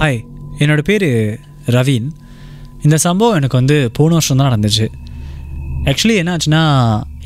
Hi 0.00 0.18
என்னோடய 0.62 0.84
பேர் 0.88 1.04
ravine. 1.76 2.04
இந்த 2.84 2.96
சம்பவம் 3.04 3.36
எனக்கு 3.38 3.56
வந்து 3.60 3.76
போன 3.96 4.12
வருஷம் 4.16 4.40
தான் 4.40 4.48
நடந்துச்சு. 4.50 4.86
ஆக்சுவலி 5.90 6.16
என்ன 6.20 6.34
ஆச்சுன்னா 6.34 6.60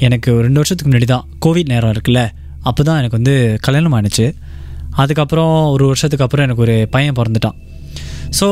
எனக்கு 0.07 0.31
ரெண்டு 0.45 0.61
வருஷத்துக்கு 0.61 0.89
முன்னாடி 0.91 1.09
தான் 1.11 1.27
கோவிட் 1.47 1.73
நேரம் 1.73 1.93
இருக்குல்ல 1.95 2.21
அப்போ 2.69 2.83
தான் 2.89 2.99
எனக்கு 3.01 3.19
வந்து 3.19 3.35
கல்யாணம் 3.67 3.97
ஆணுச்சு 3.99 4.27
அதுக்கப்புறம் 5.03 5.55
ஒரு 5.75 5.87
வருஷத்துக்கு 5.91 6.25
அப்புறம் 6.27 6.47
எனக்கு 6.47 6.65
ஒரு 6.67 6.77
பையன் 6.95 7.19
பிறந்துட்டான். 7.19 7.59
ஸோ 8.41 8.49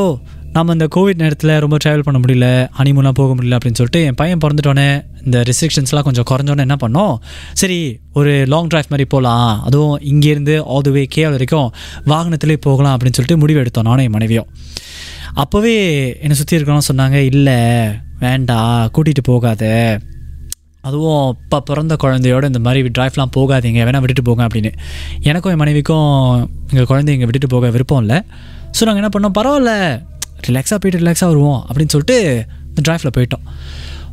நம்ம 0.55 0.73
இந்த 0.73 0.87
கோவிட் 0.95 1.21
நேரத்தில் 1.23 1.53
ரொம்ப 1.59 1.77
ட்ராவல் 1.83 2.05
பண்ண 2.07 2.19
முடியல 2.23 2.47
ஹனிமூலாம் 2.79 3.17
போக 3.19 3.35
முடியல 3.35 3.57
அப்படின்னு 3.59 3.79
சொல்லிட்டு 3.81 4.01
என் 4.07 4.17
பையன் 4.21 4.41
பிறந்துட்டோன்னே 4.45 4.87
இந்த 5.25 5.39
ரெஸ்ட்ரிக்ஷன்ஸ்லாம் 5.49 6.07
கொஞ்சம் 6.07 6.27
குறைஞ்சோன்னே 6.31 6.65
என்ன 6.67 6.77
பண்ணோம் 6.85 7.13
சரி 7.61 7.77
ஒரு 8.19 8.33
லாங் 8.53 8.71
ட்ரைவ் 8.73 8.91
மாதிரி 8.93 9.07
போகலாம் 9.15 9.53
அதுவும் 9.67 9.95
இங்கேருந்து 10.13 10.55
ஆல் 10.75 10.87
தி 10.89 10.93
வே 10.97 11.03
கேவல் 11.17 11.37
வரைக்கும் 11.37 11.69
வாகனத்திலே 12.13 12.57
போகலாம் 12.67 12.95
அப்படின்னு 12.97 13.19
சொல்லிட்டு 13.19 13.39
முடிவு 13.43 13.61
எடுத்தோம் 13.63 13.89
நானும் 13.91 14.05
என் 14.07 14.17
மனைவியும். 14.17 14.49
அப்போவே 15.43 15.77
என்னை 16.25 16.37
சுற்றி 16.41 16.59
இருக்கணும் 16.59 16.89
சொன்னாங்க 16.91 17.19
இல்லை 17.31 17.59
வேண்டாம் 18.25 18.91
கூட்டிகிட்டு 18.95 19.25
போகாத. 19.33 19.65
அதுவும் 20.89 21.25
இப்போ 21.45 21.61
பிறந்த 21.71 21.95
குழந்தையோட 22.05 22.45
இந்த 22.53 22.63
மாதிரி 22.67 22.91
ட்ரைவ்லாம் 22.99 23.35
போகாதீங்க 23.39 23.81
வேணால் 23.87 24.03
விட்டுட்டு 24.05 24.29
போங்க 24.29 24.45
அப்படின்னு. 24.47 24.73
எனக்கும் 25.31 25.53
என் 25.55 25.63
மனைவிக்கும் 25.65 26.13
எங்கள் 26.73 26.91
குழந்தைங்க 26.93 27.27
விட்டுட்டு 27.29 27.55
போக 27.57 27.71
விருப்பம் 27.77 28.03
இல்லை. 28.05 28.21
ஸோ 28.77 28.85
நாங்கள் 28.87 29.03
என்ன 29.03 29.13
பண்ணோம் 29.15 29.39
பரவாயில்ல 29.41 29.73
ரிலாக்ஸாக 30.49 30.79
போயிட்டு 30.83 31.05
ரிலாக்ஸாக 31.05 31.31
வருவோம் 31.33 31.67
அப்படின்னு 31.69 31.95
சொல்லிட்டு 31.95 32.45
இந்த 32.69 32.81
ட்ரைவில் 32.87 33.15
போயிட்டோம். 33.19 33.45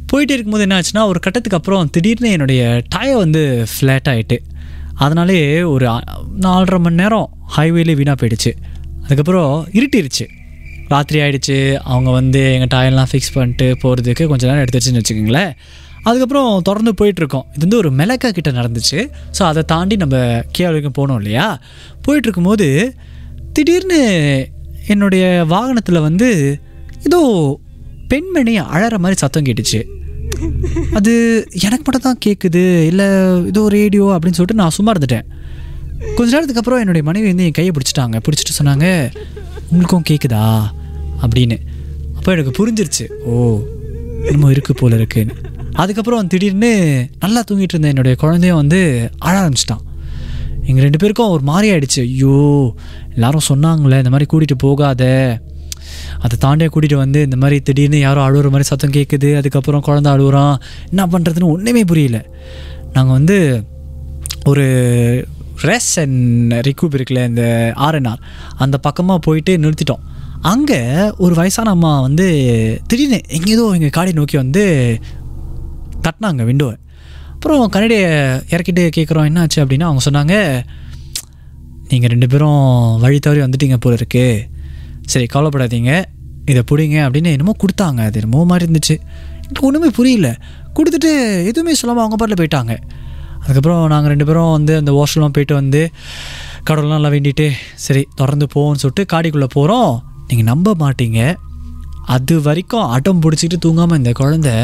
போயிட்டு 0.06 0.34
இருக்கும்போது 0.34 0.66
என்ன 0.66 0.76
ஆச்சுன்னா 0.80 1.06
ஒரு 1.12 1.20
கட்டத்துக்கு 1.20 1.58
அப்புறம் 1.58 1.90
திடீர்னு 1.90 2.32
என்னுடைய 2.32 2.82
டயர் 2.90 3.18
வந்து 3.18 3.66
ஃப்ளாட் 3.72 4.10
ஆகிட்டு 4.12 4.38
அதனாலே 4.94 5.62
ஒரு 5.64 5.88
நாலரை 6.46 6.80
மணி 6.80 6.96
நேரம் 6.96 7.30
ஹைவேலே 7.58 7.96
வீணாக 7.96 8.18
போயிடுச்சு. 8.22 8.52
அதுக்கப்புறம் 9.04 9.68
இருட்டிருச்சு. 9.74 10.26
ராத்திரி 10.88 11.20
ஆகிடுச்சு 11.20 11.76
அவங்க 11.76 12.10
வந்து 12.10 12.54
எங்கள் 12.54 12.72
டயர்லாம் 12.74 13.10
ஃபிக்ஸ் 13.12 13.34
பண்ணிட்டு 13.34 13.78
போகிறதுக்கு 13.84 14.28
கொஞ்சம் 14.28 14.50
நேரம் 14.50 14.64
எடுத்துருச்சுன்னு 14.64 15.02
வச்சுக்கோங்களேன். 15.02 15.52
அதுக்கப்புறம் 16.04 16.62
தொடர்ந்து 16.62 16.92
போயிட்டுருக்கோம் 17.00 17.46
இது 17.56 17.64
வந்து 17.66 17.78
ஒரு 17.78 17.90
மெலக்கா 17.92 18.30
கிட்ட 18.30 18.52
நடந்துச்சு. 18.52 19.00
ஸோ 19.38 19.42
அதை 19.42 19.64
தாண்டி 19.64 19.96
நம்ம 19.96 20.42
கீழே 20.52 20.70
வரைக்கும் 20.70 20.98
போனோம் 21.00 21.16
இல்லையா? 21.16 21.60
போயிட்டுருக்கும்போது 22.08 22.90
திடீர்னு 23.54 24.00
என்னுடைய 24.94 25.24
வாகனத்தில் 25.54 26.06
வந்து 26.08 26.28
ஏதோ 27.08 27.22
பெண்மணி 28.12 28.54
அழற 28.76 28.96
மாதிரி 29.04 29.18
சத்தம் 29.22 29.46
கேட்டுச்சு. 29.48 29.80
அது 30.98 31.14
எனக்கு 31.68 31.84
மட்டும் 31.86 32.06
தான் 32.08 32.22
கேட்குது 32.26 32.64
இல்லை 32.92 33.08
ஏதோ 33.52 33.62
ரேடியோ 33.78 34.06
அப்படின்னு 34.16 34.38
சொல்லிட்டு 34.38 34.62
நான் 34.62 34.76
சும்மா 34.78 34.92
இருந்துட்டேன். 34.94 35.26
கொஞ்ச 36.18 36.30
நேரத்துக்கு 36.34 36.62
அப்புறம் 36.62 36.82
என்னுடைய 36.84 37.04
மனைவி 37.08 37.28
வந்து 37.32 37.48
என் 37.48 37.58
கையை 37.58 37.72
பிடிச்சிட்டாங்க 37.76 38.20
பிடிச்சிட்டு 38.26 38.58
சொன்னாங்க 38.60 38.86
உங்களுக்கும் 39.70 40.08
கேட்குதா 40.10 40.44
அப்படின்னு. 41.24 41.58
அப்போ 42.18 42.30
எனக்கு 42.36 42.54
புரிஞ்சிருச்சு 42.60 43.06
ஓ 43.32 43.34
என்னமோ 44.28 44.52
இருக்கு 44.56 44.74
போல 44.74 44.96
இருக்குன்னு. 44.96 45.36
அதுக்கப்புறம் 45.82 46.30
திடீர்னு 46.34 46.72
நல்லா 47.24 47.42
தூங்கிட்டு 47.50 47.76
இருந்த 47.76 47.94
என்னுடைய 47.94 48.16
குழந்தையும் 48.24 48.62
வந்து 48.62 48.80
அழ 49.28 49.34
ஆரம்பிச்சிட்டான். 49.42 49.84
எங்கள் 50.70 50.86
ரெண்டு 50.86 51.00
பேருக்கும் 51.02 51.34
ஒரு 51.36 51.44
மாதிரி 51.50 51.68
ஆயிடுச்சு. 51.74 52.02
ஐயோ 52.10 52.38
எல்லாரும் 53.16 53.48
சொன்னாங்களே 53.52 54.00
இந்த 54.04 54.12
மாதிரி 54.14 54.28
கூட்டிகிட்டு 54.32 54.64
போகாத. 54.66 55.04
அதை 56.26 56.36
தாண்டியே 56.44 56.70
கூட்டிகிட்டு 56.74 57.04
வந்து 57.04 57.20
இந்த 57.28 57.38
மாதிரி 57.42 57.58
திடீர்னு 57.68 58.00
யாரோ 58.00 58.22
அழுகிற 58.28 58.50
மாதிரி 58.54 58.70
சத்தம் 58.70 58.96
கேட்குது 58.98 59.30
அதுக்கப்புறம் 59.40 59.84
குழந்தை 59.88 60.10
அழுகுறான் 60.14 60.56
என்ன 60.90 61.04
பண்ணுறதுன்னு 61.14 61.54
ஒன்றுமே 61.56 61.84
புரியல. 61.92 62.20
நாங்கள் 62.94 63.18
வந்து 63.20 63.38
ஒரு 64.52 64.66
ரெஸ் 65.70 65.94
அண்ட் 66.02 66.54
ரிக்யூப் 66.68 66.96
இருக்குல்ல 66.98 67.22
இந்த 67.32 67.46
ஆர்என்ஆர் 67.88 68.24
அந்த 68.64 68.78
பக்கமாக 68.88 69.20
போயிட்டு 69.28 69.54
நிறுத்திட்டோம். 69.64 70.04
அங்கே 70.54 70.82
ஒரு 71.18 71.34
வயசான 71.36 71.72
அம்மா 71.76 71.94
வந்து 72.08 72.28
திடீர்னு 72.88 73.20
எங்கேதோ 73.38 73.64
எங்கள் 73.78 73.96
காடி 73.98 74.12
நோக்கி 74.20 74.38
வந்து 74.38 74.64
தட்டினாங்க 76.06 76.44
விண்டோவை 76.50 76.76
அப்புறம் 77.38 77.72
கன்னடியை 77.74 78.06
இறக்கிட்டு 78.54 78.84
கேட்குறோம் 78.96 79.26
என்னாச்சு 79.30 79.60
அப்படின்னா 79.64 79.88
அவங்க 79.90 80.02
சொன்னாங்க 80.06 80.36
நீங்கள் 81.90 82.12
ரெண்டு 82.14 82.28
பேரும் 82.32 82.62
வழி 83.04 83.20
தவறி 83.20 83.42
வந்துட்டீங்க 83.44 83.76
போல 83.84 83.98
இருக்கு. 84.00 84.24
சரி 85.12 85.26
கவலைப்படாதீங்க. 85.34 85.92
இதை 86.52 86.62
பிடிங்க 86.70 86.98
அப்படின்னு 87.06 87.34
என்னமோ 87.36 87.54
கொடுத்தாங்க. 87.64 88.00
அது 88.10 88.20
என்னமோ 88.22 88.42
மாதிரி 88.52 88.66
இருந்துச்சு. 88.68 88.96
எனக்கு 89.44 89.68
ஒன்றுமே 89.68 89.90
புரியல. 90.00 90.30
கொடுத்துட்டு 90.78 91.12
எதுவுமே 91.50 91.74
சொல்லாமல் 91.82 92.04
அவங்க 92.04 92.18
பாட்டில் 92.22 92.40
போயிட்டாங்க. 92.42 92.74
அதுக்கப்புறம் 93.44 93.88
நாங்கள் 93.94 94.12
ரெண்டு 94.14 94.26
பேரும் 94.26 94.52
வந்து 94.58 94.76
அந்த 94.76 94.92
வாஷ்ரூம்லாம் 94.98 95.36
போயிட்டு 95.38 95.56
வந்து 95.62 95.82
கடவுள்லாம் 96.70 96.98
நல்லா 96.98 97.14
வேண்டிட்டு 97.16 97.48
சரி 97.86 98.04
தொடர்ந்து 98.16 98.48
போவோம்னு 98.56 98.82
சொல்லிட்டு 98.84 99.06
காடிக்குள்ளே 99.16 99.50
போகிறோம் 99.58 99.92
நீங்கள் 100.28 100.50
நம்ப 100.52 100.76
மாட்டீங்க. 100.84 101.22
அது 102.16 102.36
வரைக்கும் 102.42 102.88
அடம் 102.98 103.22
பிடிச்சிக்கிட்டு 103.26 103.66
தூங்காமல் 103.68 104.02
இந்த 104.04 104.12
குழந்தை 104.22 104.56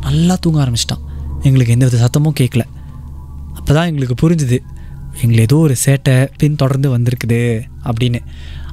நல்லா 0.00 0.36
தூங்க 0.44 0.60
ஆரம்பிச்சிட்டான். 0.64 1.04
எங்களுக்கு 1.46 1.74
எந்த 1.74 1.86
வித 1.86 1.98
சத்தமும் 2.04 2.38
கேட்கல 2.40 2.64
அப்போ 3.58 3.72
தான் 3.72 3.88
எங்களுக்கு 3.90 4.14
புரிஞ்சுது 4.22 4.58
எங்களை 5.22 5.40
ஏதோ 5.42 5.56
ஒரு 5.56 5.74
சேட்டை 5.84 6.14
பின் 6.40 6.56
தொடர்ந்து 6.56 6.88
வந்திருக்குது 6.96 7.38
அப்படின்னு. 7.88 8.20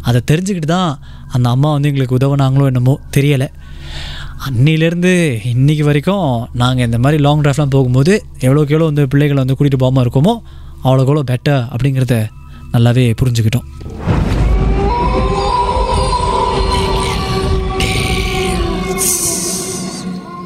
அதை 0.07 0.21
தெரிஞ்சுக்கிட்டு 0.31 0.65
தான் 0.65 0.99
அந்த 1.27 1.49
அம்மா 1.49 1.71
வந்து 1.71 1.89
எங்களுக்கு 1.91 2.17
உதவுனாங்களோ 2.17 2.65
என்னமோ 2.65 2.99
தெரியலை. 3.15 3.47
அன்னிலேருந்து 4.47 5.13
இன்னைக்கு 5.53 5.83
வரைக்கும் 5.83 6.47
நாங்கள் 6.53 6.85
இந்த 6.85 6.97
மாதிரி 6.97 7.21
லாங் 7.23 7.41
ட்ரைவ்லாம் 7.41 7.73
போகும்போது 7.75 8.13
எவ்வளோக்கு 8.39 8.75
எவ்வளோ 8.75 8.89
வந்து 8.91 9.07
பிள்ளைகளை 9.07 9.39
வந்து 9.43 9.57
கூட்டிகிட்டு 9.57 9.83
போகாமல் 9.83 10.05
இருக்கோமோ 10.05 10.35
அவ்வளோக்கு 10.83 11.11
எவ்வளோ 11.11 11.25
பெட்டர் 11.31 11.63
அப்படிங்கிறத 11.73 12.17
நல்லாவே 12.73 13.13
புரிஞ்சுக்கிட்டோம். 13.21 13.67